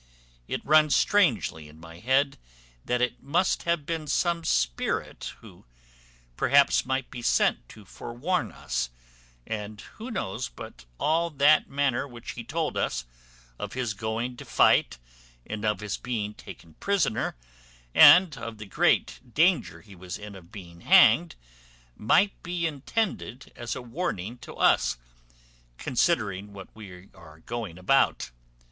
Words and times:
It 0.47 0.65
runs 0.65 0.95
strangely 0.95 1.69
in 1.69 1.79
my 1.79 1.99
head 1.99 2.39
that 2.85 3.03
it 3.03 3.21
must 3.21 3.65
have 3.69 3.85
been 3.85 4.07
some 4.07 4.43
spirit, 4.43 5.33
who, 5.41 5.67
perhaps, 6.35 6.87
might 6.87 7.11
be 7.11 7.21
sent 7.21 7.69
to 7.69 7.85
forewarn 7.85 8.51
us: 8.51 8.89
and 9.45 9.79
who 9.79 10.09
knows 10.09 10.49
but 10.49 10.85
all 10.97 11.29
that 11.29 11.69
matter 11.69 12.07
which 12.07 12.31
he 12.31 12.43
told 12.43 12.77
us, 12.77 13.05
of 13.59 13.73
his 13.73 13.93
going 13.93 14.37
to 14.37 14.43
fight, 14.43 14.97
and 15.45 15.63
of 15.63 15.81
his 15.81 15.97
being 15.97 16.33
taken 16.33 16.73
prisoner, 16.79 17.35
and 17.93 18.35
of 18.39 18.57
the 18.57 18.65
great 18.65 19.19
danger 19.35 19.81
he 19.81 19.93
was 19.93 20.17
in 20.17 20.33
of 20.33 20.51
being 20.51 20.81
hanged, 20.81 21.35
might 21.95 22.41
be 22.41 22.65
intended 22.65 23.53
as 23.55 23.75
a 23.75 23.83
warning 23.83 24.39
to 24.39 24.55
us, 24.55 24.97
considering 25.77 26.53
what 26.53 26.69
we 26.75 27.09
are 27.13 27.37
going 27.41 27.77
about? 27.77 28.31